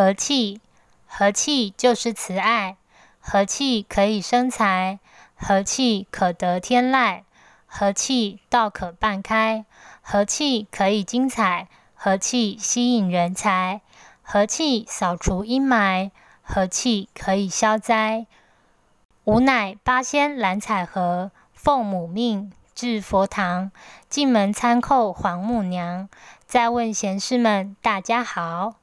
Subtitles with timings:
[0.00, 0.62] 和气，
[1.06, 2.78] 和气就是慈爱，
[3.20, 4.98] 和气可以生财，
[5.36, 7.20] 和气可得天籁，
[7.66, 9.66] 和气道可半开，
[10.00, 13.82] 和气可以精彩，和气吸引人才，
[14.22, 16.10] 和气扫除阴霾，
[16.40, 18.24] 和气可以消灾。
[19.24, 23.70] 吾乃八仙蓝采和，奉母命至佛堂，
[24.08, 26.08] 进门参叩黄母娘。
[26.46, 28.79] 再问贤士们，大家好。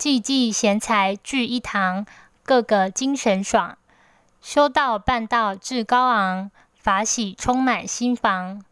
[0.00, 2.06] 济济贤才聚一堂，
[2.42, 3.76] 个个精神爽。
[4.40, 8.64] 修道办道志高昂，法喜充满心房。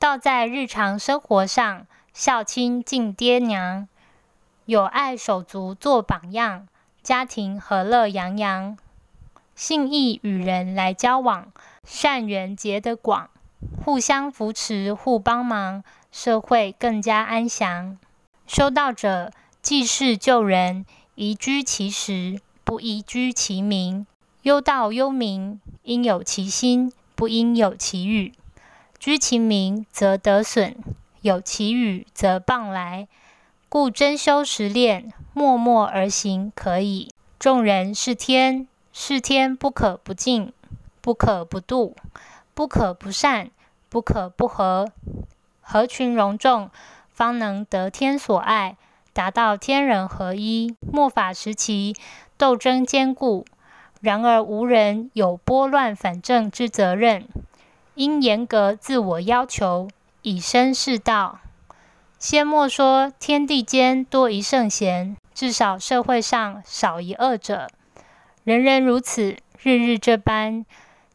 [0.00, 3.86] 道在日常生活上，孝亲敬爹娘，
[4.64, 6.66] 有爱手足做榜样，
[7.04, 8.76] 家庭和乐洋洋。
[9.54, 11.52] 信义与人来交往，
[11.84, 13.30] 善缘结得广，
[13.84, 17.96] 互相扶持互帮忙，社会更加安详。
[18.48, 19.30] 修道者
[19.64, 24.06] 济世救人，宜居其时，不宜居其名。
[24.42, 28.34] 忧道忧民，应有其心，不应有其语。
[28.98, 30.76] 居其名则得损，
[31.22, 33.08] 有其语则谤来。
[33.70, 37.08] 故真修实练，默默而行可矣。
[37.38, 38.68] 众人是天。
[38.92, 40.52] 是天不可不敬，
[41.00, 41.96] 不可不度，
[42.52, 43.50] 不可不善，
[43.88, 44.92] 不可不和。
[45.62, 46.70] 合群容众，
[47.10, 48.76] 方能得天所爱，
[49.14, 50.76] 达到天人合一。
[50.80, 51.94] 末法时期，
[52.36, 53.46] 斗争坚固，
[54.00, 57.26] 然而无人有拨乱反正之责任，
[57.94, 59.88] 应严格自我要求，
[60.22, 61.38] 以身试道。
[62.18, 67.68] 先莫说天地间多一圣贤，至少社会上少一恶者。
[68.42, 70.66] 人人如此，日日这般，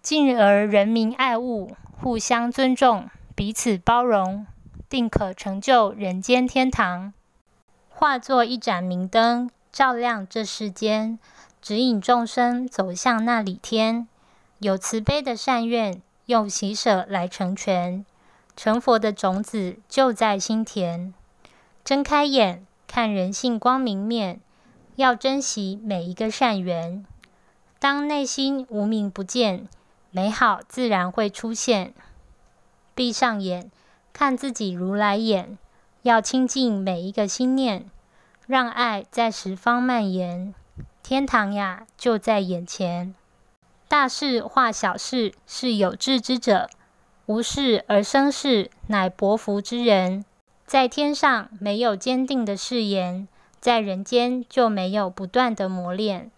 [0.01, 4.47] 进而人民爱物，互相尊重，彼此包容，
[4.87, 7.13] 定可成就人间天堂。
[7.99, 11.19] 化作一盏明灯，照亮这世间，
[11.61, 14.07] 指引众生走向那里天。
[14.59, 18.05] 有慈悲的善愿，用喜舍来成全，
[18.55, 21.13] 成佛的种子就在心田。
[21.83, 24.39] 睁开眼，看人性光明面，
[24.95, 27.05] 要珍惜每一个善缘。
[27.79, 29.67] 当内心无明不见，
[30.11, 31.93] 美好自然会出现。
[32.95, 33.69] 闭上眼，
[34.13, 35.57] 看自己如来眼，
[36.03, 37.85] 要清净每一个心念，
[38.47, 40.53] 让爱在十方蔓延。
[41.03, 43.13] 天堂呀，就在眼前。
[43.87, 46.69] 大事化小事，是有志之者；
[47.25, 50.23] 无事而生事，乃薄福之人。
[50.65, 53.27] 在天上没有坚定的誓言，
[53.59, 56.29] 在人间就没有不断的磨练。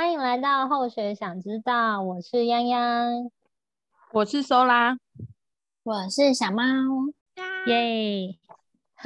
[0.00, 3.30] 欢迎来到后学想知道，我是泱泱，
[4.14, 4.96] 我是搜拉，
[5.82, 6.64] 我是小猫，
[7.66, 8.34] 耶！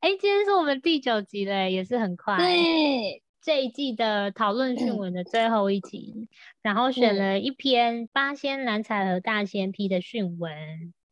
[0.00, 2.36] 哎，今天是我们第九集了，也是很快。
[2.36, 6.28] 对，这一季的讨论讯文的最后一集，嗯、
[6.60, 10.52] 然后选了一篇八仙蓝彩和大仙批的讯文。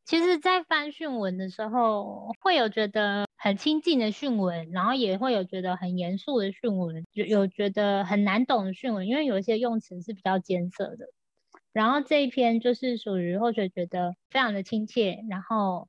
[0.05, 11.07] 其实，在翻讯文的时候，会有觉得很亲近的训文，然后也会有觉得很严肃的训文，有有觉得很难懂的训文，因为有一些用词是比较艰涩的。
[11.73, 15.89] 然后这一篇就是属于后学觉得非常的亲切，然后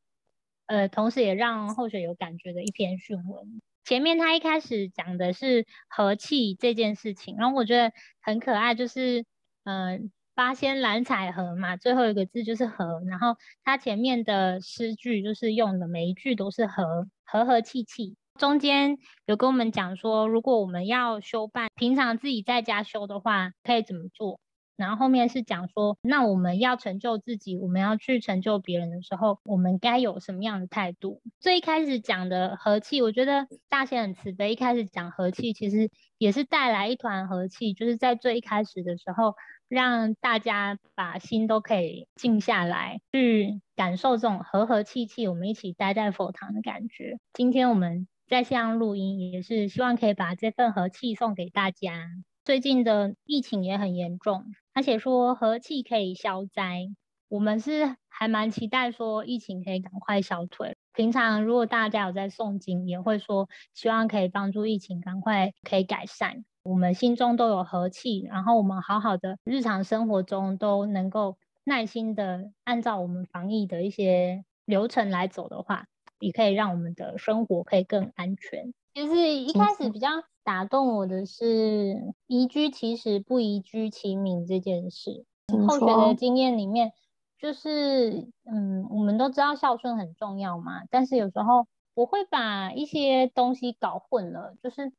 [0.66, 3.62] 呃，同时也让后学有感觉的一篇训文。
[3.86, 9.26] 前面他一开始讲的是和气这件事情，然后我觉得很可爱，就是
[9.64, 10.12] 嗯。
[10.36, 18.16] 八仙蓝采和嘛，最后一个字就是和，然后它前面的诗句就是用的每一句都是和，和和气气。
[18.40, 24.40] 中间有跟我们讲说，如果我们要修办，平常自己在家修的话，可以怎么做？
[24.76, 31.22] 然后后面是讲说，那我们要成就自己，我们要去成就别人的时候，我们该有什么样的态度？
[31.40, 39.36] 最一开始讲的和气，我觉得大仙很慈悲，一开始讲和气，其实也是带来一团和气，就是在最一开始的时候。
[39.74, 47.18] 让大家把心都可以静下来，去感受这种和和气气，我们一起待在佛堂的感觉。
[47.34, 52.08] 今天我们在线上录音，也是希望可以把这份和气送给大家。
[52.46, 56.90] 最近的疫情也很严重，而且说和气可以消灾，
[57.28, 60.78] 我们是还蛮期待说疫情可以赶快消退。
[60.94, 66.46] 平常如果大家有在诵经，也会说希望可以帮助疫情赶快可以改善。
[66.64, 75.86] 我们心中都有和气，然后我们好好的日常生活中都能够耐心的按照我们防疫的一些流程来走的话，
[76.20, 78.74] 也可以让我们的生活可以更安全。
[78.94, 80.08] 就是一开始比较
[80.44, 85.26] 打动我的是“宜居其实，不宜居其民”这件事。
[85.68, 86.94] 后学的经验里面，
[87.38, 94.94] 就是嗯，我们都知道孝顺很重要嘛，但是有时候我会把一些东西搞混了，就是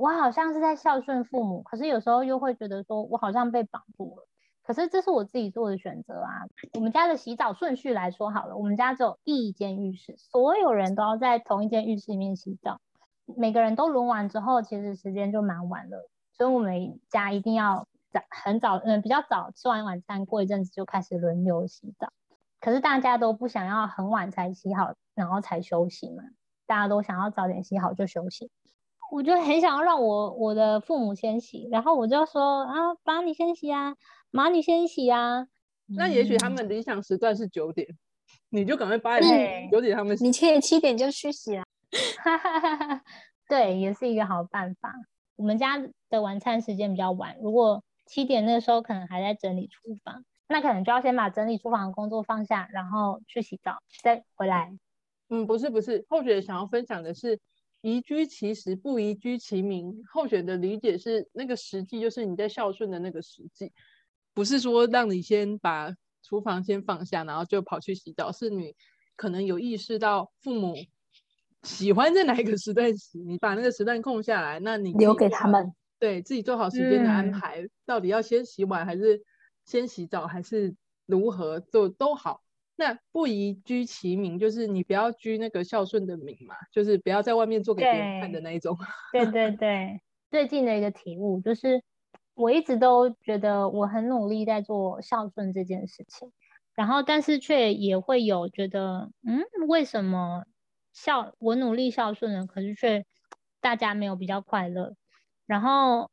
[0.00, 4.26] 我好像是在孝顺父母，可是有时候又会觉得说我好像被绑住了。
[4.62, 6.46] 可是这是我自己做的选择啊。
[6.72, 12.80] 我们家的洗澡顺序来说好了，我们家只有一间浴室，所有人都要在同一间浴室里面洗澡。
[13.26, 22.10] 每个人都轮完之后，其实时间就蛮晚了，所以我们家一定要早很早，嗯，比较早吃完晚餐，过一阵子就开始轮流洗澡。
[22.58, 26.22] 可是大家都不想要很晚才洗好，然后才休息嘛，
[26.66, 28.50] 大家都想要早点洗好就休息。
[29.10, 33.94] 我就很想要让我我的父母先洗，然后我就说啊，爸你先洗啊，
[34.30, 35.46] 妈你先洗啊。
[35.96, 37.96] 那也许他们理想时段是九点，嗯、
[38.50, 41.64] 你就赶快八点九点他们洗，你七七点就去洗啊。
[42.22, 43.02] 哈哈哈哈
[43.48, 44.94] 对，也是一个好办法。
[45.36, 54.76] 我们家的晚餐时间比较晚，如果七点那时候可能还在整理厨房，那可能就要先把整理厨房的工作放下，然后去洗澡，再回来。
[55.28, 57.40] 嗯，不是不是，后觉想要分享的是
[57.82, 60.02] “宜居其实，不宜居其名。
[60.12, 63.72] 候选的理解是，那个实际就是你在孝顺的那个实际，
[64.34, 68.74] 不是说让你先把厨房先放下，然后就跑去洗澡，是你
[69.16, 70.74] 可能有意识到父母。
[71.62, 79.22] 喜欢在哪一个时段洗，你把那个时段空下来，那你留给他们，对自己做好时间的安排，嗯，到底要先洗碗还是
[79.66, 80.74] 先洗澡，还是
[81.06, 82.42] 如何做都好。
[82.80, 88.74] 那不宜居其名，就是你不要居那个孝顺的名嘛，就是不要在外面做给别人看的那一种。
[89.12, 90.00] 对对对，
[90.30, 91.82] 最近的一个体悟就是，
[92.32, 96.32] 我一直都觉得我很努力在做孝顺这件事情，
[96.74, 100.44] 然后但是却也会有觉得，嗯，为什么？
[100.92, 103.04] 孝，我努力孝顺了，可是却
[103.60, 104.94] 大家没有比较快乐。
[105.46, 106.10] 然后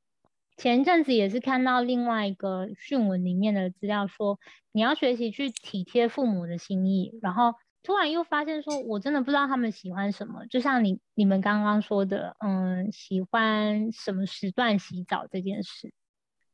[0.57, 4.39] 前一阵子也是看到另外一个讯文里面的资料说，
[4.71, 7.17] 你要学习去体贴父母的心意。
[7.21, 10.45] 然后突然又发现说，我真的不知道他们喜欢什么。
[10.47, 15.93] 就像你你们刚刚说的，嗯，喜欢什么时段洗澡这件事，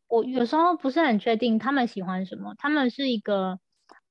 [0.08, 2.54] 我有时候不是很确定他们喜欢什么。
[2.58, 3.60] 他们是一个，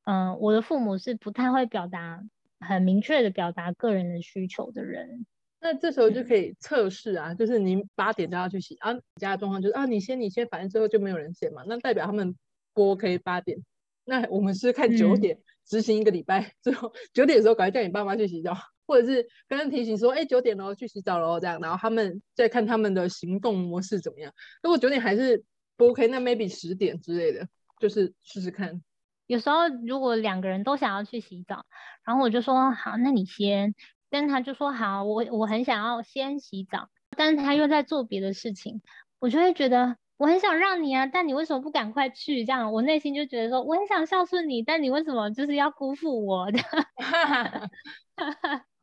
[0.04, 2.22] 嗯，我的父母是不太会表达。
[2.64, 5.26] 很明确的表达个人的需求的人，
[5.64, 12.34] 那这时候就可以测试啊，就是您八点都要去洗啊，你家的状况就是啊，你先你先，反正最后就没有人先嘛，那代表他们
[12.74, 13.56] 不 OK 八点，
[14.04, 18.56] 那我们是看九点执行一个礼拜，最后九点的时候赶快叫你爸妈去洗澡，
[18.88, 24.34] 或者是刚刚提醒说，哎，九点喽去洗澡喽这样，然后他们再看他们的行动模式怎么样，
[24.64, 25.44] 如果九点还是
[25.76, 27.46] 不 OK，那 maybe 十点之类的，
[27.78, 28.82] 就是试试看。
[29.28, 31.64] 有时候如果两个人都想要去洗澡，
[32.04, 33.76] 然后我就说好，那你先。
[34.12, 38.82] 但他就说好，我我很想要先洗澡，但是他又在做别的事情，
[39.18, 42.44] 我就会觉得我很想让你啊，但你为什么不赶快去？
[42.44, 46.46] 这样我内心就觉得说我很想孝顺你，但你为什么就是要辜负我？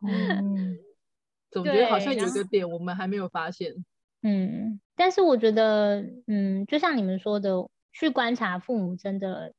[0.01, 0.79] 嗯，
[1.51, 3.75] 总觉得好像有一个点我们还没有发现。
[4.23, 9.53] 嗯，但是我觉得，嗯，就像你们说的，去观察父母真的。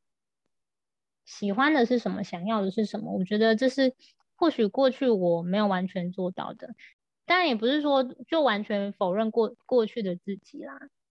[1.27, 2.25] 喜欢的是什么？
[2.25, 3.13] 想要的是什么？
[3.13, 3.95] 我觉得这是
[4.41, 6.67] 或许过去我没有完全做到的，
[7.27, 10.73] 但也不是说就完全否认过过去的自己啦。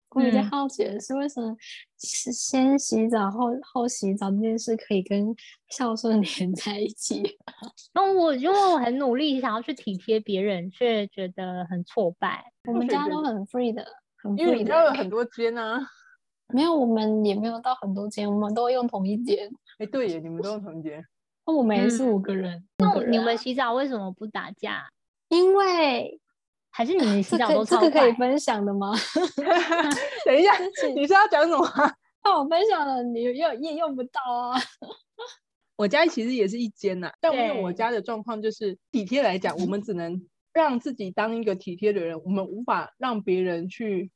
[0.09, 1.57] 我比较好奇的是，为什么
[1.97, 5.35] 先洗澡后后洗澡这件事可以跟
[5.69, 7.21] 孝顺连在一起？
[7.93, 12.45] 那 我因为我很努力想要去体贴别人，却觉得很挫败。
[12.65, 13.83] 我们家都很 free 的，
[14.17, 15.79] 很 free 的，因为你家有很多间啊。
[16.53, 19.49] 没有，我们也没有到很多间，我们都用同一间。
[19.79, 21.03] 哎，对耶，你们都用同一间。
[21.45, 22.65] 那我们也是五个人。
[22.77, 24.89] 那、嗯、你们洗澡为什么不打架？
[25.29, 26.19] 因为
[26.71, 27.87] 还是你们洗澡都超快。
[27.87, 28.93] 这个可以分享的吗？
[30.25, 30.53] 等一下，
[30.95, 31.67] 你是要讲什么？
[32.23, 34.59] 那我分享了，你又也用不到啊。
[35.75, 44.11] 我家其实也是一间呐，但因为我家的状况就是体贴来讲，我们只能让自己当一个体贴的人，我们无法让别人去。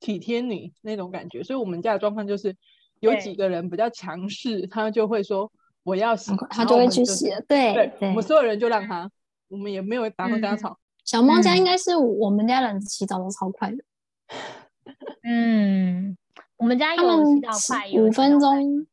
[0.00, 2.56] 体贴你那种感觉，所以我们家的状况就是
[2.98, 7.30] 有几个人比较强势，他就会说我要洗，他就会去洗。
[7.48, 9.10] 对对，我们所有人就让他，
[9.48, 10.78] 我们也没有打算跟他吵。
[11.04, 13.84] 小猫家应该是我们家人洗澡都超快的。
[15.24, 16.16] 嗯，
[16.56, 18.86] 我们家有洗澡快，五分钟，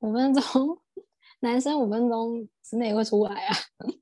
[0.00, 0.78] 五分钟，
[1.40, 3.56] 男生五分钟之内会出来啊，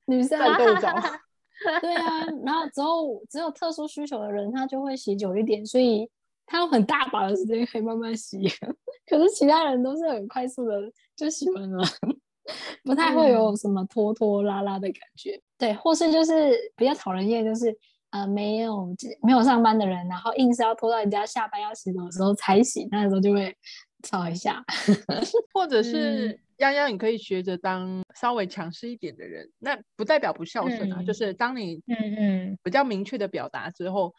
[0.07, 0.95] 女生战斗澡。
[1.81, 6.11] 对啊，然后之后只有特殊需求的人，他就会洗久一点，所以。
[6.53, 8.37] 他有很大把的时间可以慢慢洗，
[9.07, 10.81] 可是其他人都是很快速的
[11.21, 11.85] 就喜欢了。
[12.83, 15.37] 不太会有什么拖拖拉拉的感觉。
[15.37, 17.77] 嗯、对，或是就是比较讨人厌，就是
[18.11, 23.55] 呃没有没有上班的人，然后硬是要拖到人家下班要洗澡的时候才洗，那时候就会
[24.03, 24.65] 吵一下。
[25.55, 34.13] 或者是泱泱，你可以学着当稍微强势一点的人，那不代表不孝顺啊，嗯、就是当你嗯嗯比较明确的表达之后，嗯、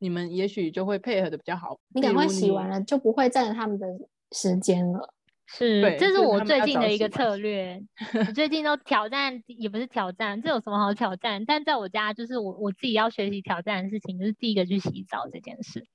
[0.00, 1.78] 你们也许就会配合的比较好。
[1.94, 3.86] 你赶快洗完了，就不会占着他们的
[4.32, 5.14] 时间了。
[5.50, 7.80] 是，这是我最近的一个策略。
[8.28, 11.42] 我最近都挑战，也不是挑战，这有什么好挑战？
[11.46, 15.86] 但在我家，就是我我自己要学习挑战的事情，就是第一个去洗澡这件事。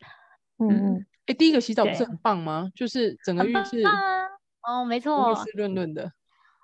[0.58, 2.72] 嗯嗯，哎，第一个洗澡不是很棒吗？
[2.76, 4.26] 就是整个浴室啊
[4.64, 6.12] 哦，没错，是润润的。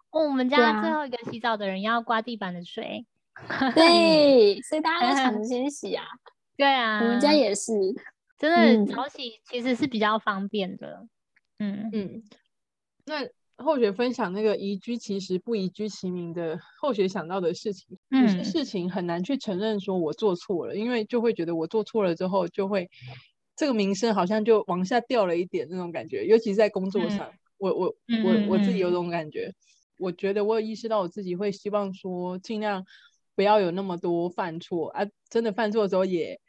[0.10, 3.06] 哦，我们家最后一个洗澡的人要刮地板的水。
[3.76, 6.04] 对，所以大家都抢着 先洗啊。
[6.58, 7.72] 对啊，我们家也是，
[8.40, 8.52] 真
[8.86, 11.08] 的早洗其实是比较方便的。
[11.60, 12.24] 嗯嗯。
[13.10, 13.28] 那
[13.66, 22.88] 后学分享那个宜居其实不宜居其名的后学想到的事情，嗯、有些事情很难去承认说我做错了，因为就会觉得我做错了之后就会
[23.56, 29.56] 这个名声好像就往下掉了一点那种感觉，尤其是在工作上，嗯、我我我我自己有这种感觉，嗯、
[29.98, 32.86] 我觉得我有意识到我自己会希望说尽量
[33.36, 36.40] 不要有那么多犯错啊，真的犯错的时候也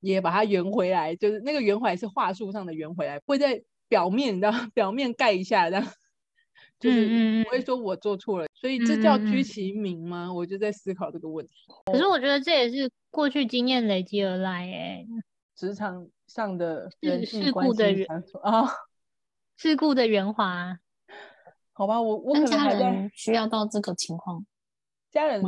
[0.00, 3.62] 也把它圆回来，就是那个圆回来是话术上的圆回来，会在。
[3.90, 5.84] 表面的 表面盖一下，这样
[6.78, 10.26] 就是不会说我做错了，所以这叫居其名吗？
[10.28, 11.52] 嗯、我就在思考这个问题。
[11.86, 15.06] 可是我觉得这也是过去经验累积而来，哎，
[15.56, 18.06] 职场上的人事故的人
[18.42, 18.64] 啊，
[19.58, 20.78] 事故的圆滑，
[21.72, 24.46] 好吧，我我可能还在需要到这个情况，
[25.10, 25.42] 家人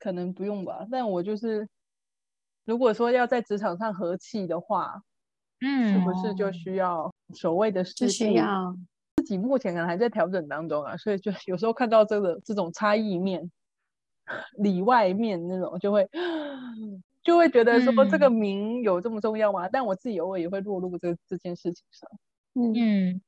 [0.00, 1.68] 可能不用吧，但我就是
[2.64, 5.04] 如果说要在职场上和气的话。
[5.66, 8.76] 嗯，是不是就需要所谓的事需要
[9.16, 13.50] 自己目前可能还在调整当中啊，所以就有时候看到这个这种差异面、
[14.58, 16.06] 里外面那种，就会
[17.22, 19.66] 就会觉得说这个名有这么重要吗？
[19.66, 22.10] 嗯、但我自己偶尔也会落入这这件事情上。
[22.54, 23.22] 嗯，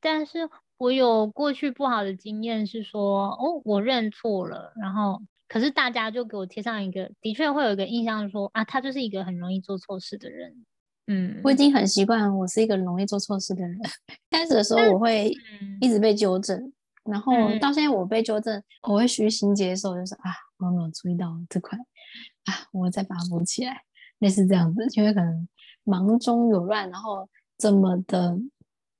[0.00, 0.48] 但是
[0.78, 10.64] 我有过去不好的经验是说，哦，我认错了，然后可是大家就给我贴上一个，的确会有一个印象说啊，他就是一个很容易做错事的人。
[11.06, 13.78] 嗯，我已经很习惯，我是一个容易做错事的人。
[14.30, 15.32] 开始的时候我会
[15.80, 16.72] 一直被纠正，嗯、
[17.12, 23.82] 然后到现在我被纠正，我会虚心接受，就是啊，我没有注意到这块，啊，我再把它补起来，
[24.20, 24.86] 类似这样子。
[24.96, 25.48] 因为可能
[25.84, 28.38] 忙中有乱，然后这么的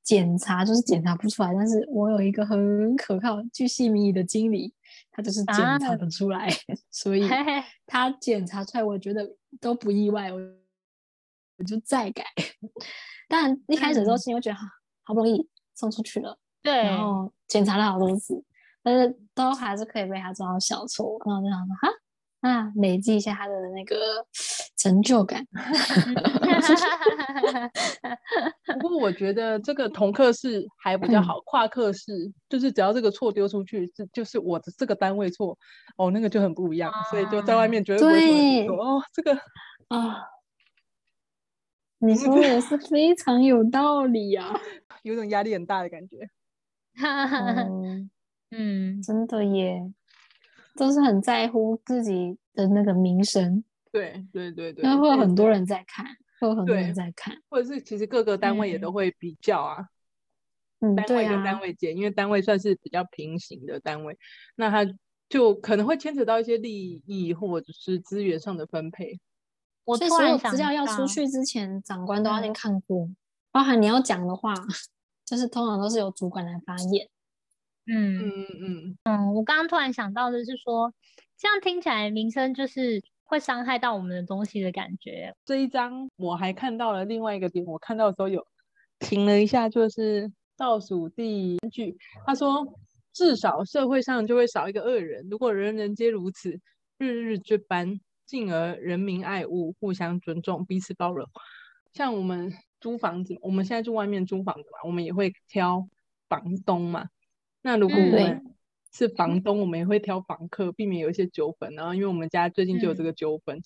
[0.03, 4.75] 检查就是检查不出来，但是我有一个很可靠、巨细靡遗的经理，
[5.11, 7.27] 他就是检查得出来， 啊、所以
[7.87, 9.27] 他检查出来，我觉得
[9.59, 10.31] 都不意外。
[10.31, 10.39] 我
[11.63, 12.25] 就再改，
[13.29, 14.67] 但一开始的时候心里会觉得好，
[15.05, 18.43] 好不容易送出去了，对，然后检查了好多次，
[18.83, 21.89] 但是都还是可以被他抓到小错，然后就想说哈，
[22.41, 23.97] 那累积一下他的那个
[24.77, 25.47] 成就感。
[28.81, 35.57] 不过我觉得这个同课室还比较好，跨课室就是只要这个错丢出去，这就是我的这个单位错，
[35.97, 39.33] 哦，那个就很不一样，所以就在外面绝对不会说哦，这个
[39.89, 40.23] 啊。
[42.05, 44.61] 你说的是非常有道理呀、啊，
[45.03, 46.29] 有种压力很大的感觉。
[46.97, 47.67] 哈哈，
[48.53, 49.91] 嗯，真的耶，
[50.77, 53.65] 都是很在乎自己的那个名声。
[53.91, 56.05] 对对对对，因为会有很多人在看，
[56.41, 59.89] 会有很多人在看，或者是其实各个单位也都会比较啊。
[60.81, 64.19] 嗯，单位跟单位间，因为单位算是比较平行的单位，
[64.57, 64.85] 那他
[65.31, 69.19] 就可能会牵扯到一些利益或者是资源上的分配。
[69.85, 73.17] 我所以所有资料要出去之前，长官都要先看过，嗯、
[73.53, 74.55] 包含你要讲的话，
[75.25, 77.09] 就是通常都是由主管来发言。
[77.87, 80.95] 嗯嗯嗯嗯，我刚刚突然想到的是说，
[81.37, 85.35] 这样听起来名声就是会伤害到我们的东西的感觉。
[85.45, 88.47] 这一章我还看到了另外一个点，我看到的时候有
[88.99, 92.67] 停了一下，就是倒数第三句，他说
[93.13, 96.59] 至少社会上就会少一个恶人，如果人人皆如此，
[96.97, 98.01] 日日这般。
[98.27, 101.29] 进而人民爱物，互相尊重，彼此包容。
[101.93, 105.89] 像我们租房子，我们现在住外面租房子嘛，我们也会挑
[106.29, 107.07] 房东嘛。
[107.63, 108.57] 那如果我们
[108.93, 111.73] 是房东，嗯、我们也会挑房客，避免有一些纠纷。
[111.75, 113.63] 然后，因为我们家最近就有这个纠纷，嗯、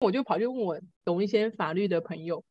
[0.00, 2.44] 我就跑去问我懂一些法律的朋友，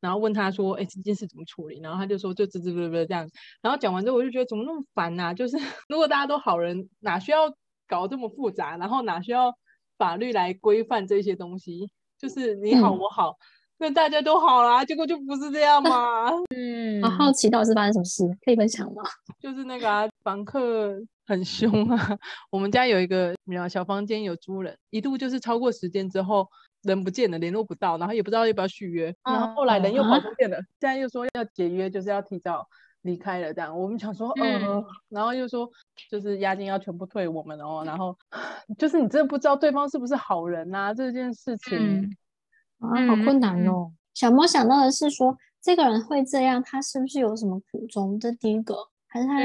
[0.00, 3.28] 然后问他说：“哎，这件事怎么处理？”然后他就说：“就滋滋滋滋这样。”
[3.60, 5.34] 然后讲完之后，我就觉得怎么那么烦呐、啊？
[5.34, 5.56] 就是
[5.88, 7.54] 如果大家都好人，哪需要
[7.86, 8.78] 搞这么复杂？
[8.78, 9.52] 然后哪需要？
[10.00, 13.36] 法律来规范这些东西，就是你好我好，
[13.76, 16.30] 那大家都好啦，结果就不是这样嘛。
[16.56, 19.02] 嗯，好好奇到底是发生什么事，可以分享吗？
[19.38, 22.18] 就是那个啊，房客很凶啊。
[22.50, 23.34] 我们家有一个
[23.68, 26.48] 小房间有租人，一度就是超过时间之后
[26.82, 32.66] 人不见了，联络不到，然后也不知道要不要续约，嗯、然后后来人又跑不见了，嗯、现在又说要解约，就是要提早
[33.02, 33.78] 离开了这样。
[33.78, 35.68] 我们想说，嗯、呃，然后又说
[36.10, 38.16] 就是押金要全部退我们哦，然后
[38.78, 41.78] 就是你真的不知道对方是不是好人呐、啊，这件事情。
[41.78, 42.16] 嗯
[42.80, 43.90] 啊，好困难哦！
[43.90, 48.18] 嗯、小猫想到的是说，这个人会这样，他是不是有什么苦衷？
[48.18, 48.74] 这第一个，
[49.06, 49.38] 还是他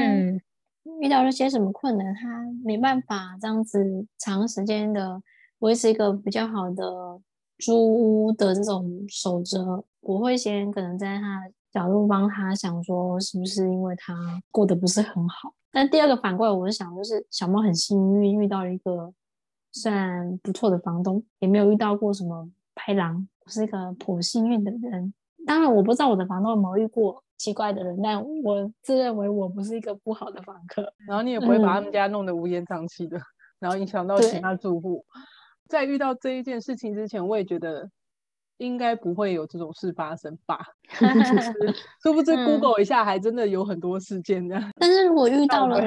[1.02, 5.22] 遇到了些什么困难，他没办法这样子长时间的
[5.58, 7.20] 维持一个比较好的
[7.58, 9.84] 租屋的这种守则。
[10.00, 14.14] 我会先可能在他角度帮他想说，是不是因为他
[14.50, 15.54] 过得不是很好？
[15.72, 19.12] 但第二个反过来，我是想，就是小猫很幸运遇到了一个
[19.72, 22.48] 算不错的房东，也没有遇到过什么。
[22.78, 25.14] 拍狼，我是一个颇幸运的人。
[25.46, 30.92] 当然，我不知道我的房东有没有遇过奇怪的人，但我自认为我不是一个不好的房客。
[31.06, 33.22] 然后你也不会把他们家弄得乌烟瘴气的，嗯、
[33.60, 35.02] 然后影响到其他住户。
[35.70, 37.90] 在遇到这一件事情之前，我也觉得
[38.58, 40.58] 应该不会有这种事发生吧。
[42.02, 44.70] 殊不知 Google 一下，还真的有很多事件这样。
[44.78, 45.80] 但是如果遇到了，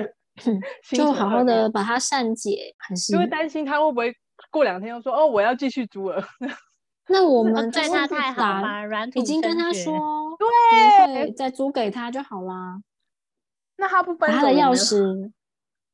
[0.91, 4.13] 就好好的把它善解，还是因为担心他会不会
[4.51, 6.23] 过两天又说哦，我要继续租了。
[7.11, 9.97] 那我们对他太好了，已经跟他说，
[10.37, 12.79] 对，再租给他就好啦。
[13.77, 15.31] 那他不搬他的钥匙，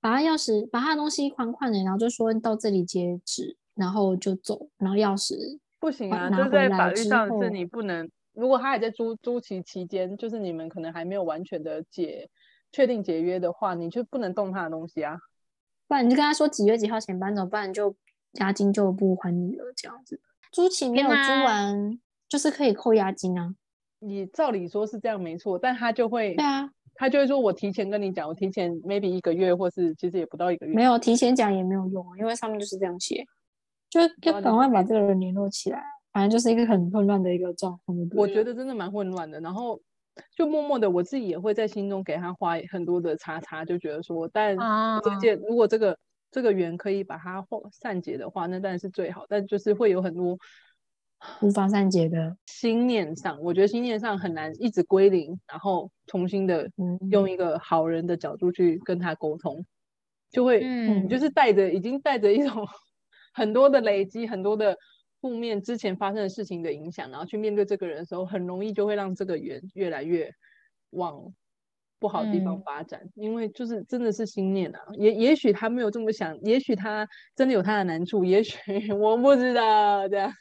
[0.02, 8.10] 把他钥匙，把他的东西款款的，然后就说到这里截止，然后就走，然后钥匙不行啊，就在法律上是你不能。
[8.34, 12.28] 如果他还在租租期期间，就是你们可能还没有完全的解
[12.72, 15.16] 确定解约的话，你就不能动他的东西啊。
[15.88, 17.96] 不然你就跟他说几月几号前搬走，不然就
[18.40, 20.20] 押金就不还你了，这样子。
[20.52, 23.54] 租期没有租完，就是可以扣押金啊。
[24.00, 30.74] 你照理说是这样没错，但他就会，对啊，他就会说，我提前跟你讲，我提前 maybe 一个月，或是其实也不到一个月。
[30.74, 33.24] 没有提前讲也没有用，因为上面就是这样写，
[33.90, 35.84] 就就赶快把这个人联络起来。
[36.12, 37.98] 反正就是一个很混乱的一个状况。
[38.16, 39.80] 我觉得真的蛮混乱的，然后
[40.36, 44.58] 就默默的我自己也会在心中给他画很多的叉叉，就觉得说，但
[45.04, 45.98] 这件如果这个。
[46.32, 49.26] 这个缘可以把它散结的话，那当然是最好。
[49.30, 50.38] 但就是会有很多
[51.40, 56.70] 无法散结的心念上，我觉得心念上很难一直归零，然后重新的
[57.10, 59.66] 用一个好人的角度去跟他沟通，嗯、
[60.30, 62.68] 就会，嗯，就是带着已经带着一种
[63.36, 64.76] 很多的累积，很多的
[65.22, 70.32] 负面之前发生的事情的影响，然后去面对这个人的时候，很容易就会让这个缘越来越
[70.90, 71.32] 往。
[71.98, 80.32] 不好的地方发展，嗯、因为就是真的是心念啊，也也许他没有这么想，也许他真的有他的难处，也许我不知道这样。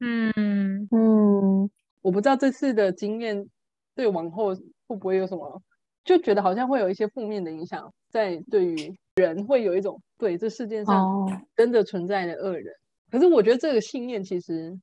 [0.00, 3.46] 嗯 嗯，嗯我不知道这次的经验
[3.94, 4.54] 对往后
[4.88, 5.62] 会不会有什么，
[6.02, 12.72] 就觉得好像会有一些负面的影响，在对于人会有一种对这世界上真的存在的恶人。
[12.72, 12.80] 哦、
[13.12, 14.80] 可是我觉得这个信念其实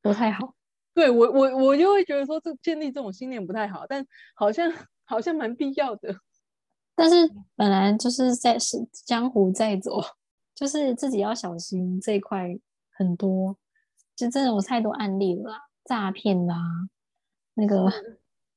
[0.00, 0.54] 不太好。
[0.94, 4.70] 对我我我就会觉得说，这建立这种信念不太好，但好像
[5.04, 6.14] 好像蛮必要的。
[6.94, 7.16] 但是
[7.56, 10.02] 本来就是在是江湖在走，
[10.54, 12.46] 就是自己要小心这一块
[12.90, 13.56] 很多，
[14.14, 16.56] 就真的有太多案例了，诈骗啦，
[17.54, 17.90] 那个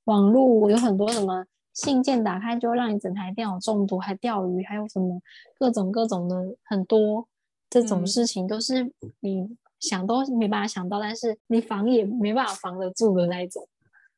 [0.03, 5.21] 网络有很多什么信件打开就会让你整台电脑中毒，还钓鱼，还有什么
[5.59, 7.27] 各种各种的很多
[7.69, 9.55] 这种事情都是你。
[9.77, 13.67] 想都没办法想到，但是你防也没办法防得住的那一种。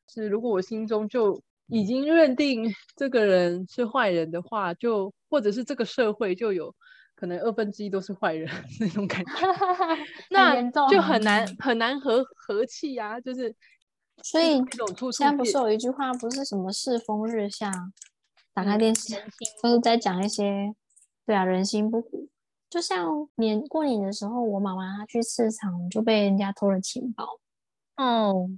[0.07, 6.73] 是，如果我心中就已经认定这个人是坏人的话，就或者是这个社会就有
[7.15, 9.31] 可能二分之一都是坏人 那种感觉，
[10.29, 13.19] 那就很难很难和和气啊。
[13.19, 13.53] 就是，
[14.23, 14.57] 所以
[15.11, 17.71] 现在不是有一句话，不是什么世风日下，
[18.53, 19.15] 打开电视
[19.61, 20.75] 都是在讲一些，
[21.25, 22.27] 对啊，人心不古。
[22.69, 27.39] 就像年过年的时候，我妈妈她去市场就被人家偷了钱包，
[27.95, 28.49] 哦，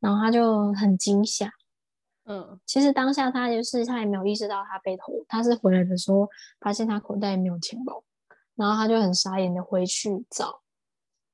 [0.00, 1.50] 然后她就很惊吓，
[2.24, 6.28] 嗯，其实当下她就是她也没有意识到她被偷，她是回来的时候
[6.60, 8.04] 发现她口袋没有钱包，
[8.54, 10.60] 然后她就很傻眼的回去找，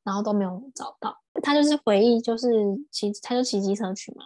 [0.06, 2.48] 然后都没有找到，他就是回忆就是
[2.92, 4.22] 骑，他就骑机车去嘛，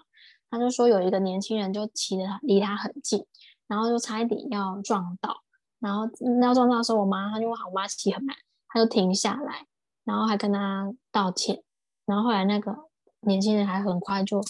[0.50, 3.24] 他就说有一个年轻人就骑得离他很近，
[3.66, 5.42] 然后就差一点要撞到。
[5.78, 6.02] 然后
[6.42, 8.36] 要撞到的时候，我妈她就问我妈骑很慢，
[8.68, 9.66] 她就停下来，
[10.04, 11.62] 然后还跟他道歉。
[12.04, 12.76] 然后后来那个
[13.20, 14.42] 年轻人还很快就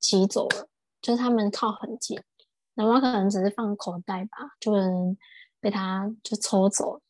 [0.00, 0.66] 骑走了，
[1.00, 2.20] 就是他们靠很近，
[2.74, 5.16] 然后可能只是放口袋吧，就能
[5.60, 7.00] 被他就抽走了。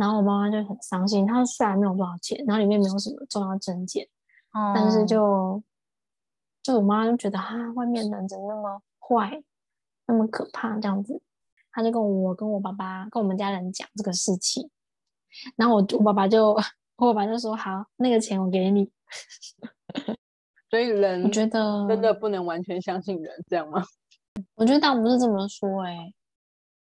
[0.00, 1.26] 然后我妈妈就很伤心。
[1.26, 4.08] 她虽然没有多少钱，然后里面没有什么重要证件，
[4.52, 5.62] 哦、但是就
[6.62, 9.42] 就我妈就觉得啊，外面人怎么那么坏，
[10.06, 11.20] 那么可怕这样子。
[11.70, 14.70] 她就跟我跟我爸爸跟我们家人讲这个事情，
[15.56, 16.56] 然后我我爸爸就
[16.96, 18.90] 我爸爸就说好，那个钱我给你。
[20.70, 23.84] 所以人，我觉得真的不能完全相信人，这样吗？
[24.54, 26.14] 我觉得倒不是这么说，哎，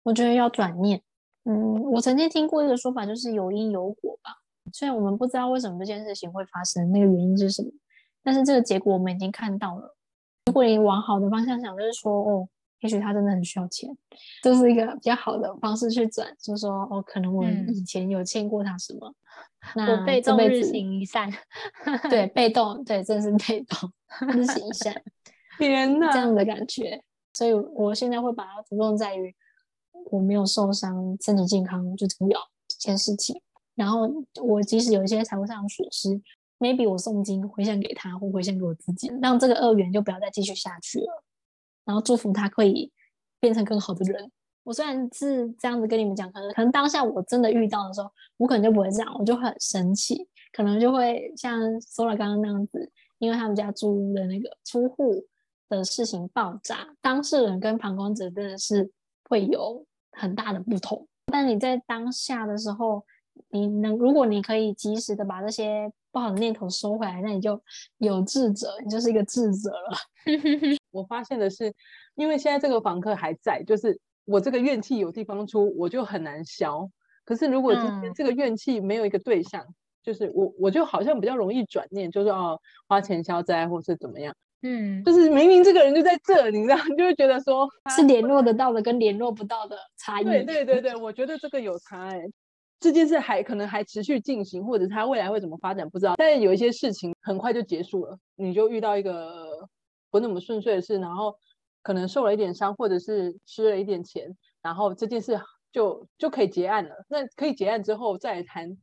[0.03, 1.01] 我觉得要转念。
[1.45, 4.32] 嗯，我曾经听过一个说法，就是有因有果吧。
[4.73, 7.69] 虽然我们不知道为什么这件事情会发生，那个原因是什么，
[8.23, 9.95] 但是这个结果我们已经看到了。
[10.45, 12.47] 如果你往好的方向想，就是说，哦，
[12.82, 13.89] 也许他真的很需要钱，
[14.43, 19.08] 这是一个比较好的方式去转，就是说，哦，可能我以前有欠过他什么。
[19.15, 19.15] 嗯
[19.75, 21.30] 那我被动日行一善，
[22.10, 23.91] 对， 被动，对，真是被动
[24.32, 24.93] 日行一善，
[25.60, 27.04] 天哪，这样的感觉。
[27.34, 29.36] 所以我现在会把它着重在于
[30.05, 33.41] 我没有受伤，身体健康最重要这件事情。
[33.75, 34.09] 然后
[34.43, 36.09] 我即使有一些财务上的损失
[36.59, 41.23] ，maybe 我诵经回向给他，或回向给我自己，让这个恶缘就不要再继续下去了。
[41.85, 42.91] 然后祝福他可以
[43.39, 44.31] 变成更好的人。
[44.63, 55.23] 我虽然是这样子跟你们讲，可能可能当下我真的遇到的时候，我可能就不会这样，我就很生气，可能就会像 Sola 刚刚那样子，因为他们家租屋的那个租户
[55.69, 58.91] 的事情爆炸，当事人跟旁观者真的是
[59.23, 61.08] 会有很大的不同。
[61.26, 63.04] 但你在当下的时候，
[63.50, 67.62] 你能如果你可以及时的把这些不好的念头收回来，那你就
[67.98, 69.98] 有智者，你就是一个智者了。
[70.91, 71.74] 我发现的是，
[72.15, 74.00] 因为现在这个房客还在，就是。
[74.26, 76.88] 我这个怨气有地方出，我就很难消。
[77.26, 84.32] 可是如果今天这个怨气没有一个对象，嗯、就是我，我就好像比较容易转念，就是哦，花钱消灾或是怎么样。
[84.62, 90.26] 嗯，就是明明这个人就在这，你知道，你 就会觉得说是联络得到的跟联络不到的差异。
[90.26, 92.22] 对对对对，我觉得这个有差哎。
[92.80, 96.15] 这件事还可能还持续进行，或者他未来会怎么发展不知道。
[96.17, 99.67] 但是有一些事情很快就结束了，你就遇到一个
[100.10, 101.36] 不那么顺遂的事，然后。
[101.82, 105.39] 可能受了一点伤，或者是失了一点钱，然后这件事
[105.72, 106.93] 就就可以结案了。
[107.08, 108.78] 那可以结案之后再谈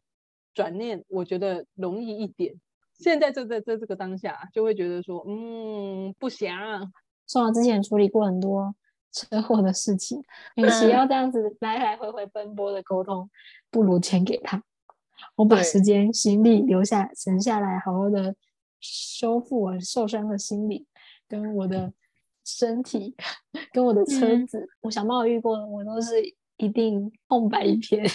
[0.55, 2.55] 转念，我觉得容易一点。
[2.99, 6.57] 现在就在这这个当下，就会觉得说，嗯，不想。
[7.27, 8.75] 算了之前处理过很多
[9.13, 10.23] 车祸的事情，
[10.57, 13.29] 与其要这样子来来回回奔波的沟通，
[13.71, 14.63] 不如钱给他，
[15.37, 18.35] 我把时间心力留下省下来，好好的
[18.81, 20.87] 修复我受伤的心理
[21.29, 21.93] 跟我的。
[22.49, 23.13] 身体
[23.73, 26.23] 跟我的车子，嗯、我想帮我遇过的，我都是
[26.59, 28.09] 一定空白一片，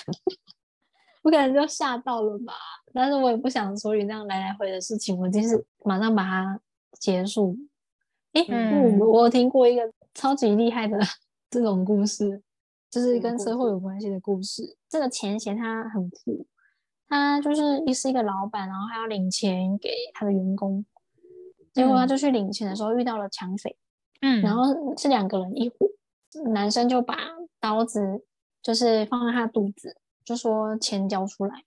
[1.22, 2.54] 我可能就吓到了吧。
[2.94, 6.60] 但是我也不想处理那样来来回的事情，我就是马上把它
[7.00, 7.58] 结束。
[8.34, 10.98] 诶，嗯、我有听过一个超级厉害的
[11.50, 12.42] 这种故事，
[12.90, 14.78] 就是跟车祸有关系的故事。
[14.90, 16.46] 这个钱钱他很酷，
[17.08, 20.86] 他就是是一个老板，然后他要领钱给他的员工，
[21.74, 23.76] 结果他就去领钱的时候遇到了抢匪。
[24.22, 25.76] 嗯，然后是两个人一伙，
[26.54, 27.18] 男生就把
[27.60, 28.24] 刀子
[28.62, 31.64] 就是放在他肚子，就说钱交出来，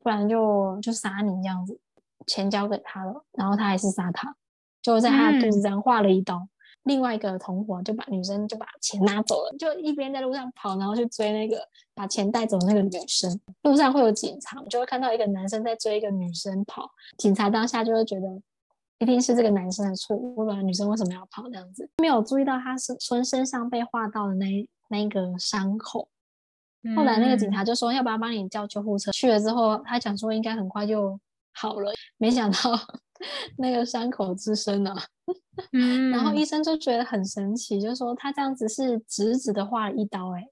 [0.00, 1.78] 不然就就杀你这样子。
[2.26, 4.36] 钱交给他了，然后他还是杀他，
[4.80, 6.36] 就在他的肚子上划了一刀。
[6.36, 6.48] 嗯、
[6.84, 11.58] 另外一个同伙就把女生就把钱拿走了，就一边在路上跑，然后去追那个
[11.94, 13.40] 把钱带走那个女生。
[13.62, 18.42] 路上会有警察，就会看到一个男生在追一个女生跑，警察当下就会觉得。
[18.98, 21.90] 一定是这个男生的错误，不然女生为什么要跑这样子？
[21.96, 26.08] 没有注意到他是从身上被划到的那那个伤口。
[26.96, 29.10] 后来那个警察就说要不要帮你叫救护车？
[29.12, 31.18] 去了之后，他想说应该很快就
[31.54, 32.58] 好了，没想到
[33.58, 34.94] 那个伤口滋生了。
[35.72, 40.46] 嗯，然后医生就觉得很神奇，就说他这样子是直直的划了一刀，哎，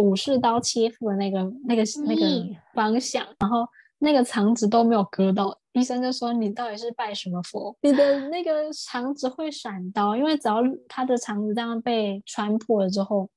[0.00, 2.24] 武士刀切腹的那个那个那个
[2.72, 3.66] 方向，然后
[3.98, 5.58] 那个肠子都没有割到。
[5.72, 7.76] 医生就说：“你到底是拜什么佛？
[7.82, 13.28] 你的 那个肠子会闪刀，因为只要他的肠子这样被穿破了之后，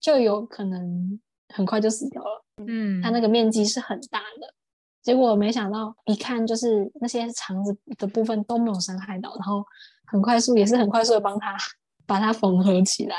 [0.00, 1.20] 就有可能
[1.54, 2.44] 很快就死掉了。
[2.66, 4.54] 嗯，他那个面积是很大的，
[5.02, 9.64] 结果没想到一看就是那些肠子的部分都没有伤害到，然后
[10.06, 11.56] 很快速也是很快速的帮他
[12.06, 13.16] 把它缝合起来。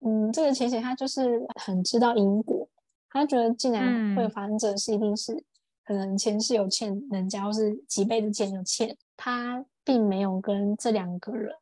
[0.00, 2.68] 嗯，这个钱钱他就是很知道因果，
[3.10, 5.44] 他觉得既然会发生这个事，一定是。”
[5.84, 11.52] 可能前世有欠人家，或是几辈子前有欠，他并没有跟这两个人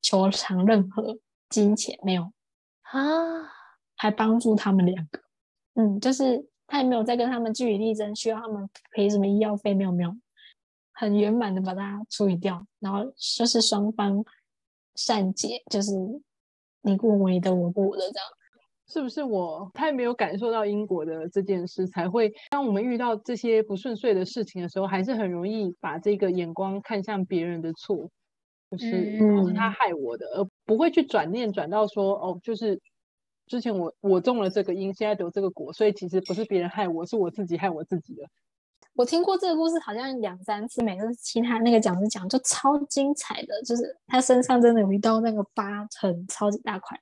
[0.00, 1.18] 求偿任何
[1.50, 2.22] 金钱，没有
[2.82, 3.02] 啊，
[3.98, 5.20] 还帮助他们两个，
[5.74, 10.16] 嗯，就是他也没有再跟他们据理力争，需要他们赔什么医药费，没有没有，
[10.92, 13.04] 很圆满的把它处理掉，然后
[13.36, 14.24] 就是双方
[14.94, 15.92] 善解，就是
[16.80, 18.26] 你过我的，我过我的这样。
[18.90, 28.08] 是不是我太没有感受到因果的这件事，才会当我们遇到这些不顺遂的事情的时候，还是很容易把这个眼光看向别人的错，
[28.70, 32.80] 就是、嗯、是他害我的，而不会去转念转到说哦，就是
[33.48, 38.22] 之前我我种了这个因，现在得这个果，所以其实不是别人害我，是我自己害我自己的。
[38.94, 47.00] 我听过这个故事好像两三次，每次其他那个讲师讲就超精彩的，就是他身上真的有一道那个疤痕，超级大块。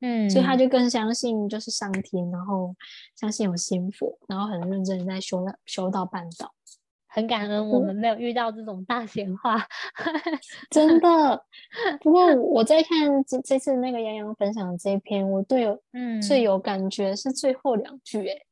[0.00, 2.74] 嗯，所以他就更相信就是上天，然后
[3.18, 6.52] 相信有仙佛，然后很认真的在修修道半道，
[7.16, 11.44] 很感恩我们没有遇到这种大闲话，嗯、 真的。
[12.02, 18.46] 不过我在看这这次那个洋洋分享的这一篇，我对有嗯最有感觉是最后两句诶，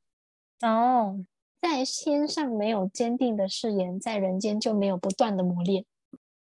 [0.67, 1.23] 哦，
[1.61, 5.85] 在天上没有坚定的誓言，在人间就没有不断的磨练。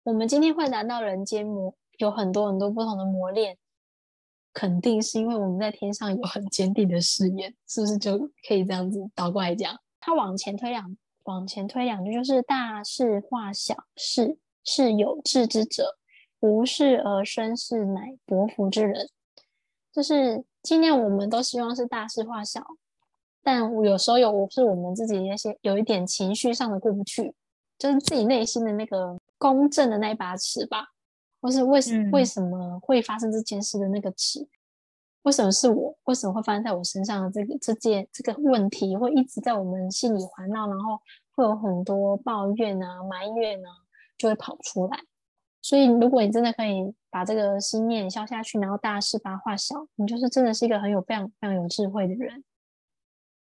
[0.04, 3.58] 我们今天会来到人间磨，有很多很多不同的磨练。
[4.54, 8.18] 肯定是因为我们在天上有很坚定的誓言，是不是就
[8.48, 9.78] 可以这样子倒过来讲？
[10.00, 15.98] 他往前推两，往前推两句，就是大事化小，事是有志之者，
[16.40, 19.10] 无事而生事，乃薄福之人。
[19.92, 22.66] 就是今年我们都希望是大事化小，
[23.44, 27.36] 但有时候有是我们自己那些有一点情绪上的过不去，
[27.78, 30.88] 就是自己内心的那个公正的那一把尺吧。
[31.40, 34.48] 或是为什、嗯、为什么会发生这件事的那个词？
[35.28, 35.94] 为什么是我？
[36.06, 40.98] 为什么会发生在我身上的这个这件这个问题会一直在我们心里环绕，然后
[41.36, 43.68] 会有很多抱怨啊、埋怨啊，
[44.18, 44.98] 就会跑出来。
[45.62, 52.42] 所以，如果你真的可以把这个心念消下去，然后大事把它化小，你就是真的是一个很有非常非常有智慧的人。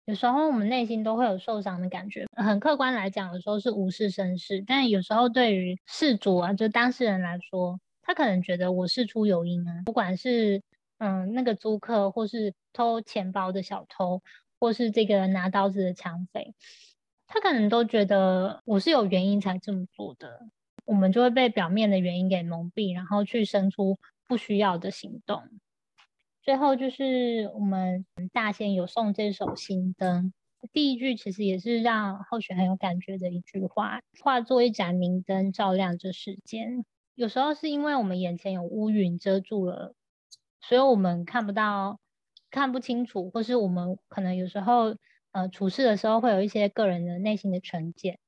[0.06, 10.62] 有时候我们内心都会有受伤的感觉，很客观来讲，有时候是无事生事，但有时候对于事主啊，就当事人来说，他可能觉得我事出有因啊，不管是
[10.98, 14.22] 嗯那个租客，或是偷钱包的小偷，
[14.58, 16.54] 或是这个拿刀子的抢匪，
[17.26, 20.48] 他可能都觉得我是有原因才这么做的，
[20.84, 25.42] 我们就会被表面的原因给蒙蔽，然后去生出不需要的行动。
[26.42, 30.32] 最后就是我们大仙有送这首心灯，
[30.72, 36.84] 第一句其实也是让后续很有感觉的一句话：化作一盏明灯，照亮这世间。
[37.16, 39.94] 有时候是因为我们眼前有乌云遮住了，
[40.68, 42.00] 所以我们看不到、
[42.50, 44.96] 看不清楚，或是我们可能有时候
[45.32, 48.18] 呃处事的时候会有一些个人的内心的成见。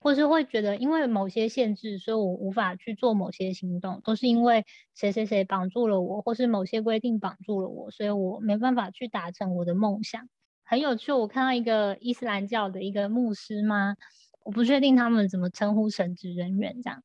[0.00, 10.28] 或是会觉得，因为某些限制，所以我无法去做某些行动，都是因为谁谁谁绑住了我，或是某些规定绑住了我，所以我没办法去达成我的梦想。
[10.62, 13.96] 很有趣，我看到一个伊斯兰教的一个牧师吗？
[14.44, 17.02] 我不确定他们怎么称呼神职人员这样。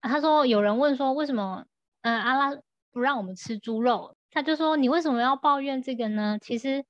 [0.00, 1.66] 他说有人问说，为什么
[2.00, 2.60] 嗯阿拉
[2.92, 4.14] 不让我们吃猪肉？
[4.30, 6.38] 他就说，你为什么要抱怨这个呢？
[6.40, 6.84] 其实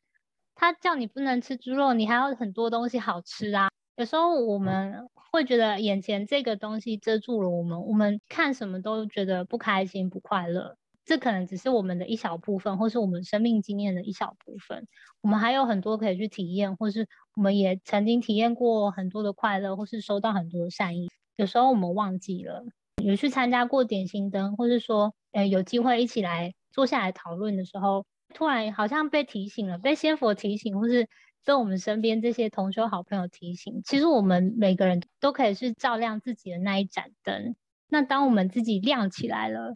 [0.55, 3.69] 他叫你不能吃猪肉，你还有很多东西好吃啊。
[3.97, 10.77] 有时候我们会觉得眼前这个东西遮住了我们，我们看什么都觉得不开心、不快乐。
[11.05, 14.87] 这可能只是我们的一小部分，或是我们生命经验的一小部分。
[15.21, 21.09] 我们还有很多可以去体验，或是我们也曾经体验过很多的快乐，或是收到很多的善意。
[21.37, 22.65] 有时候我们忘记了，
[23.03, 31.09] 有去参加过点心灯，或是说，呃，有机会一起来坐下来讨论的时候，突然好像被提醒了，被仙佛提醒，或是。
[31.45, 37.57] 被我们身边这些同修好朋友提醒，其实我们每个人都可以是照亮自己的那一盏灯。
[37.89, 39.75] 那当我们自己亮起来了，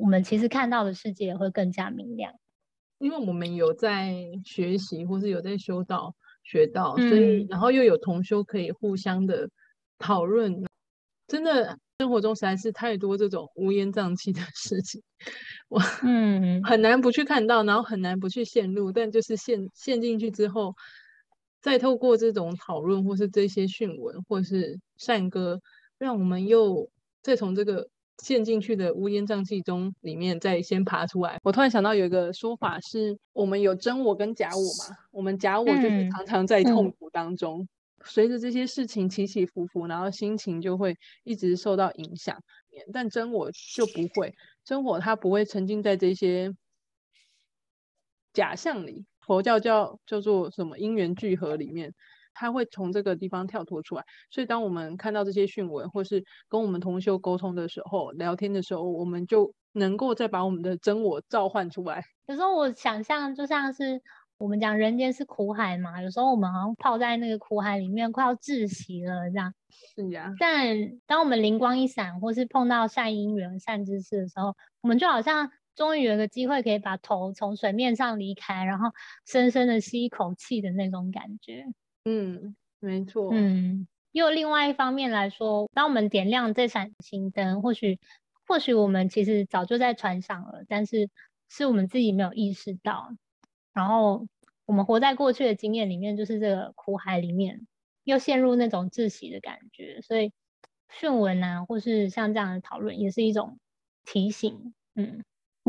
[0.00, 2.34] 我们其实看到的世界也会更加明亮。
[2.98, 9.50] 因为我们有在学习，或是有在修道学道，所以、嗯、然后又有同修可以互相的
[9.98, 10.67] 讨论。
[11.28, 15.00] 真的生活中实在是太多这种乌烟瘴气的事情，
[15.68, 20.74] 我嗯很难不去看到，然后很难不去陷入，但就是陷陷进去之后。
[21.60, 25.60] 再透过这种讨论，或是这些讯文，或是善歌，
[25.98, 26.88] 让我们又
[27.20, 27.88] 再从这个
[28.22, 31.40] 陷进去的乌烟瘴气中里面再先爬出来。
[31.42, 37.68] 我突然想到有一个说法是，我们有真我跟假我嘛，我们假我就是常常在痛苦当中，嗯、
[38.04, 42.38] 随着这些事情起起伏伏，然后心情就会一直受到影响。
[42.92, 44.34] 但真我就不会，
[44.64, 46.54] 真我它不会沉浸在这些
[48.32, 49.04] 假象里。
[49.26, 51.92] 佛教叫叫做什么因缘聚合里面，
[52.32, 54.04] 他会从这个地方跳脱出来。
[54.30, 62.02] 所以当我们看到这些讯文，或是跟我们同修沟通的时候，聊天的时候，我们就能够再把我们的真我召唤出来。
[62.26, 64.00] 有时候我想象就像是
[64.38, 69.52] 我们讲人间是苦海嘛，有时候我们好像泡在那个苦海里面，快要窒息了这样。
[69.94, 70.34] 是呀。
[70.38, 75.50] 但当我们灵光一闪，或是碰到善因缘、善知识的时候，我们就好像。
[75.78, 78.90] 终于有一个机会可以把头从水面上离开，然后
[79.24, 81.66] 深深的吸一口气的那种感觉。
[82.04, 83.30] 嗯，没错。
[83.32, 88.00] 嗯，又另外一方面来说，当我们点亮这盏心灯，或许
[88.44, 91.08] 或许我们其实早就在船上了，但是
[91.48, 93.12] 是我们自己没有意识到。
[93.72, 94.26] 然后
[94.66, 97.66] 我们活在过去的经验里面，就是这个苦海里面，
[98.04, 100.00] 又陷入那种窒息的感觉。
[100.02, 100.32] 所以
[100.90, 103.58] 讯文啊，或是像这样的讨论，也是一种
[104.04, 104.74] 提醒。
[104.94, 105.22] 嗯。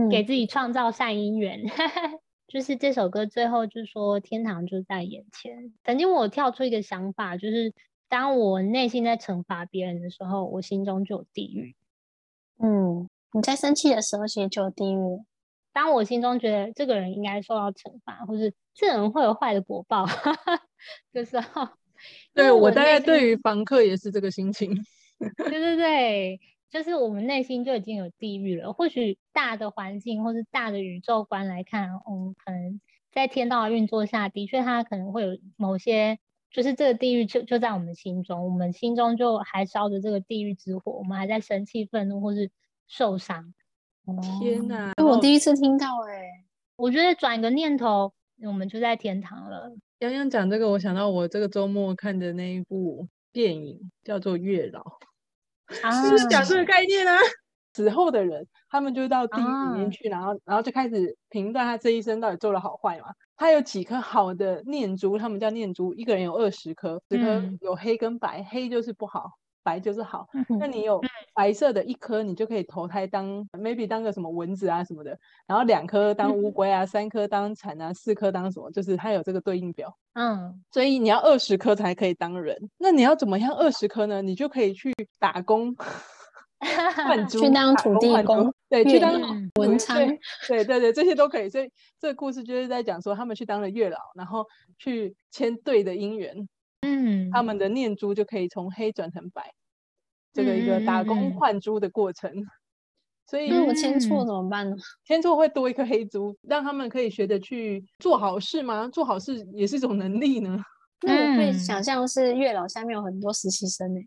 [0.10, 1.62] 给自己创造善因缘，
[2.48, 5.74] 就是这首歌最后就说天堂就在眼前。
[5.84, 7.74] 曾经我跳出一个想法，就是
[8.08, 11.76] 当我内心在惩罚别人的时候，我心中就有地狱。
[12.60, 15.22] 嗯，你在生气的时候，其实就有地狱。
[15.80, 20.06] 当我心中觉得这个人应该受到惩罚，或是这人会有坏的果报
[21.14, 21.70] 的时候，
[22.34, 24.76] 对，我大概对于房客也是这个心情。
[25.38, 26.40] 对对对。
[26.70, 28.74] 就是我们内心就已经有地狱了。
[28.74, 36.20] 或许大的环境或是大的宇宙观来看，嗯，可能在天道的运作下的确它可能会有某些，
[36.52, 42.52] 就是这个地狱就就在我们心中，我们心中就还烧着这个地狱之火，我们还在生气、愤怒或是
[42.88, 43.54] 受伤。
[44.40, 44.94] 天哪！
[45.04, 48.12] 我第一次听到哎、欸，我觉得转个念头，
[48.44, 49.72] 我们就在天堂了。
[50.00, 54.82] 洋洋讲这个，我想到我这个周末看的那一部电影叫做《月老》。
[55.84, 57.16] 啊、就是讲这个概念啊，
[57.76, 63.06] 死后的人，他们就到地狱里面去，啊、然后，然后就开始评断他这一生到底做了好坏嘛。
[63.38, 69.34] 他有几颗好的念珠，他们叫念珠，一个人有二十颗，十颗有黑跟白，嗯、黑就是不好，
[69.64, 70.28] 白就是好。
[70.34, 71.02] 嗯、那你有
[71.34, 75.18] 白色的一颗，你就可以投胎当 maybe 当个什么蚊子啊什么的，
[75.48, 79.96] 然后两颗当乌龟啊，嗯、三颗当蝉啊，四颗当什么，就是它有这个对应表。
[80.14, 82.70] 嗯，所以你要二十颗才可以当人。
[82.78, 84.22] 那你要怎么样二十颗呢？
[84.22, 85.76] 你就可以去打工
[86.60, 89.14] 换猪，去当土地公，对，去当
[89.56, 89.98] 文昌，
[90.48, 91.50] 对对对，这些都可以。
[91.50, 94.46] 所以这个故事就是在讲说，他们去当了月老，然后
[94.78, 96.50] 去签对的姻缘。
[96.82, 99.54] 嗯，他们的念珠就可以从黑转成白。
[100.32, 102.32] 这个一个打工换珠的过程，
[103.26, 104.76] 所以那我签错怎么办呢？
[105.04, 108.88] 签错会多一颗黑珠，让他们可以学着去做好事吗？
[108.90, 110.58] 做好事也是一种能力呢。
[111.02, 114.00] 那我会想象是月老下面有很多实习生呢。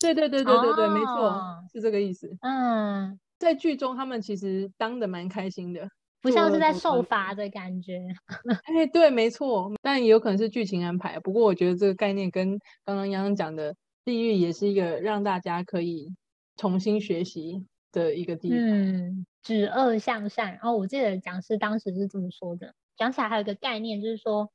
[0.00, 2.30] 对对对对对对，没错，是这个意思。
[2.42, 5.88] 嗯，在剧中他们其实当的蛮开心的，
[6.24, 8.02] 不像是在受罚的感觉。
[8.64, 11.20] 哎，对，没错，但也有可能是剧情安排。
[11.20, 13.76] 不过我觉得这个概念跟刚刚洋洋讲的。
[14.06, 16.14] 地狱也是一个让大家可以
[16.58, 18.58] 重新学习的一个地方。
[18.58, 20.58] 嗯，止恶向善。
[20.62, 22.74] 哦，我记得讲师当时是这么说的。
[22.98, 24.50] 讲起来还有一个概念，就是说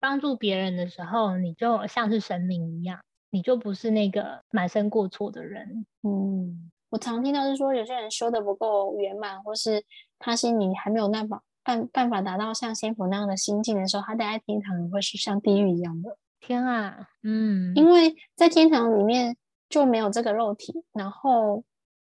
[0.00, 2.98] 帮助别人的时候，你就像是神明一样，
[3.30, 5.86] 你就不是那个满身过错的人。
[6.02, 9.80] 嗯，我常听到是说，有些人修的不够圆满，或是
[10.18, 16.16] 他心里还没有那办办办法达到像仙佛那样的心境的时候，他待在天堂会是像地狱一样的。
[16.40, 19.36] 天啊，嗯，因为在天堂里面
[19.68, 21.62] 就没有这个肉体，然后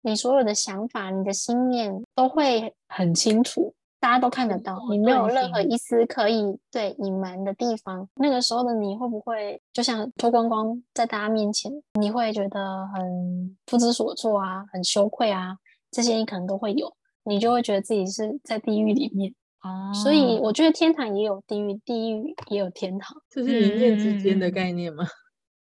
[0.02, 8.08] 你所有的想法、你的心念都会很清楚，大家都看得到，你没有任何一丝可以对隐瞒的地方。
[8.16, 11.72] 那个时候的你会不会就像脱光光在大家面前？
[11.98, 15.56] 你会觉得很不知所措啊，很羞愧啊，
[15.90, 16.94] 这些你可能都会有，
[17.28, 19.34] 你就会觉得自己是在地狱里面。
[19.60, 25.04] 哦，所以我觉得天堂也有地狱，地狱也有天堂，这是一念之间的概念吗？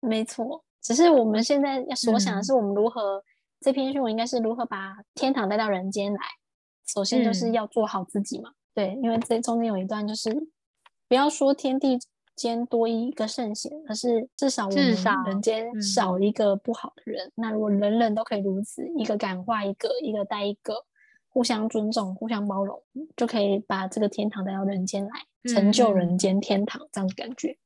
[0.03, 3.23] 嗯、 没错，只是我们现在要所想的是，我们如何、嗯、
[3.61, 6.21] 这篇讯文应该是如何把天堂带到人间来。
[6.87, 10.31] 首先就是要做好自己嘛，嗯、对，因为这中间有一段就是
[11.09, 11.99] 不要说天地
[12.37, 17.27] 间多一个圣贤，而是至少我们人间少一个不好的人。
[17.29, 20.75] 嗯、那如果人人都可以如此，一个感化一个，一个带一个。
[21.31, 22.83] 互相尊重，互相包容，
[23.17, 25.11] 就可以把这个天堂带到人间来，
[25.53, 27.57] 成就人间天堂这样的感觉。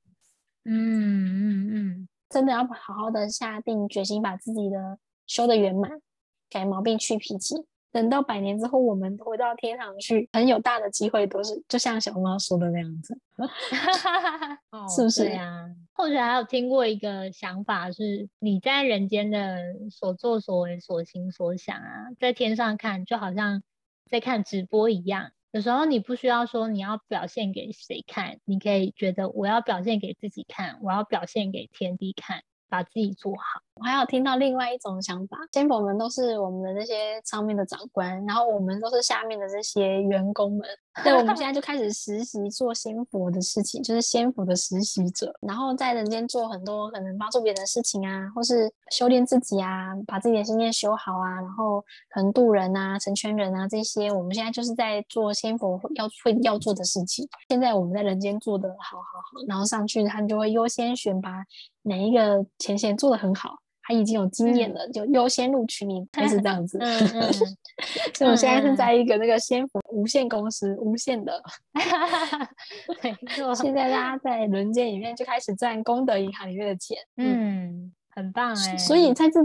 [0.65, 6.01] 嗯嗯嗯，嗯真的要好好的下定决心，把自己的修的圆满，
[6.49, 7.55] 改毛病，去脾气。
[7.95, 13.17] 等到百年之后，我们回到天堂去，很有大的机会都是就像小猫说的那样子，
[14.97, 15.65] 是不是呀？
[15.93, 19.59] 或者还有听过一个想法是，你在人间的
[19.93, 23.63] 所作所为、所行所想啊，在天上看就好像
[24.11, 25.31] 在看直播一样。
[25.53, 32.43] 有时候你不需要说你要表现给谁看，你可以觉得我要表现给自己看，我要表现给天地看。
[32.75, 33.61] 把自己做好。
[33.77, 40.67] 我还有听到另外一种想法，仙佛们都是我们的那些上面的长官，然后我们都是下面的这些员工们。
[41.03, 57.29] 对，我们现在就开始实习做仙佛的事情，就是仙佛的实习者，然后在人间做很多可能帮助别人的事情啊，或是修炼自己啊，把自己的心念修好啊，然后可能度人啊、成全人啊这些，我们现在就是在做仙佛要会要做的事情。
[57.49, 61.45] 现在我们在人间做的好好好，然后上去他们就会优先选拔
[61.85, 63.57] 哪一个前线做的很好。
[63.87, 66.79] 他已经有经验了，嗯、就优先录取你，还是这样子。
[66.81, 67.33] 嗯嗯、
[68.17, 71.39] 所以我现在是在一个那个先福无限公司，嗯、无限的。
[73.05, 73.55] 没错。
[73.55, 76.97] 现在大家在人间里面就开始赚功德银行里面的钱。
[77.19, 78.75] 嗯，嗯很棒哎。
[78.79, 79.39] 所以在这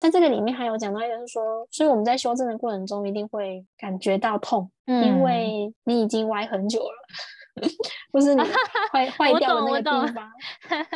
[0.00, 6.94] 在这个里面还有讲到一个是说，所以我们在修正的过程中一定会感觉到痛，嗯、因为你已经歪很久了。
[8.12, 8.42] 不是你
[8.92, 10.30] 坏坏掉的那个地方，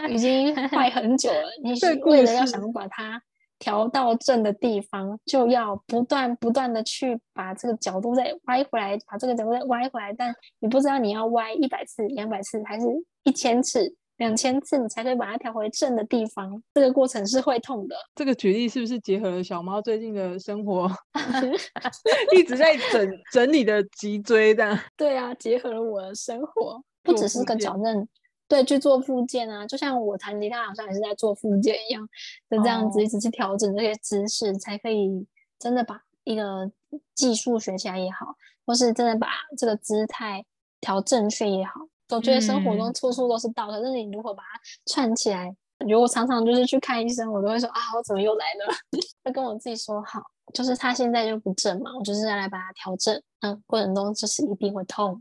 [0.09, 1.49] 已经 坏很久了。
[1.65, 3.21] 你是为了要想把它
[3.59, 10.13] 调到正的地方，就要不断不断的去把这个角度再歪回来，把这个角度再歪回来。
[10.13, 12.87] 但你不知道你要歪一百次、两百次，还是
[13.25, 13.97] 一千次。
[14.23, 17.97] 两千次你才可以把它调回正的地方，这个过程是会痛的。
[18.15, 20.89] 这个举例是不是结合了小猫最近的生活，
[22.33, 24.79] 一直在整整理的脊椎的？
[24.97, 28.07] 对啊，结合了我的生活，不只是个矫正，
[28.47, 32.09] 对，去做复健啊，就像我弹吉他好像也是在做复健一样，
[32.49, 35.27] 就这样子一直去调整这些姿势，哦、才可以
[35.59, 36.71] 真的把一个
[37.15, 40.45] 技术学起来也好，或是真的把这个姿态
[40.81, 41.89] 调正确也好。
[42.17, 45.55] 我觉得生活中处处都是道，可是你如果把它串起来？
[45.79, 48.73] 比如我常常就是去看医生，我都会说啊，我怎么又来了？
[49.25, 50.23] 会跟我自己说好，
[50.55, 53.21] 就是他现在就不正嘛，我就是要来把它调正。
[53.41, 55.21] 嗯过程中就是一定会痛，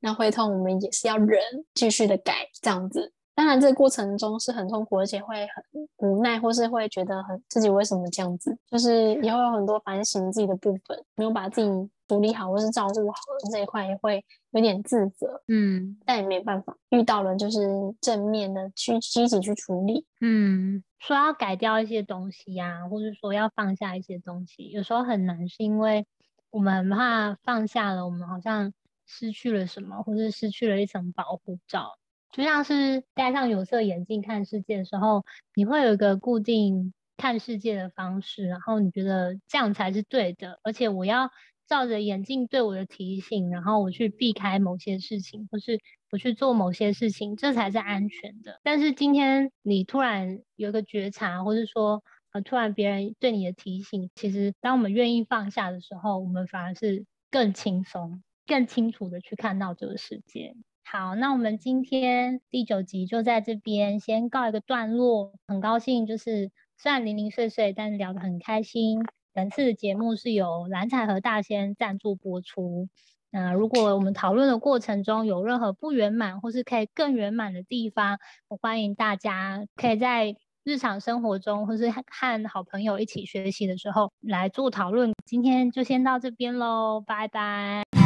[0.00, 1.38] 那会痛，我们也是要忍，
[1.74, 3.12] 继续的改这样子。
[3.34, 15.42] 当然这个过程中是很痛苦，而且会很无奈，或是会觉得很自己为什么这样子，就是以后有很多反省自己的部分，没有把自己处理好或是照顾好的这一块，也会有点自责。
[15.48, 17.66] 嗯，但也没办法，遇到了就是
[18.00, 20.06] 正面的去积极去处理。
[20.20, 26.06] 嗯，说要改掉一些东西呀、啊，或者说要放下一些东西，有时候很难，是因为
[26.50, 28.72] 我们怕放下了，我们好像
[29.06, 31.98] 失去了什么，或是失去了一层保护罩。
[32.34, 35.24] 就像是戴上有色眼镜看世界的时候，
[35.54, 41.30] 你会有一个固定看世界的方式，然后你觉得这样才是对的，而且我要
[41.68, 45.78] 照着眼镜对我的提醒，然后我去避开某些事情，或是
[46.10, 48.58] 我去做某些事情，这才是安全的。
[48.64, 60.56] 但是今天你突然有一个觉察，或是说呃突然别人对你的提醒，其实当我们愿意放下的时候，我们反而是更轻松、更清楚的去看到这个世界。
[60.86, 65.32] 好，那我们今天第九集就在这边先告一个段落。
[65.48, 69.00] 很高兴，就是虽然零零碎碎，但聊得很开心。
[69.32, 72.88] 本次的节目是由蓝彩和大仙赞助播出。
[73.30, 82.04] 那如果我们讨论的过程中有任何不圆满，或是可以更圆满的地方，我欢迎大家可以在日常生活中，或是和
[82.48, 85.12] 好朋友一起学习的时候来做讨论。
[85.24, 88.03] 今天就先到这边喽，拜拜。